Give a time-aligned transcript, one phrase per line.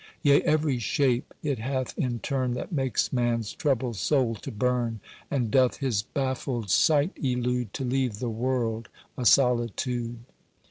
[0.23, 5.51] Yea, every shape it hath in turn That makes man's troubled soul to burn, And
[5.51, 10.17] doth his baffled sight elude To leave the world a solitude.